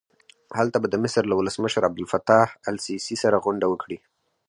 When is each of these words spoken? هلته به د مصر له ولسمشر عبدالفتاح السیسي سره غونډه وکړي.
هلته 0.57 0.77
به 0.81 0.87
د 0.89 0.95
مصر 1.03 1.23
له 1.27 1.35
ولسمشر 1.37 1.81
عبدالفتاح 1.89 2.47
السیسي 2.71 3.15
سره 3.23 3.37
غونډه 3.45 3.65
وکړي. 3.69 3.97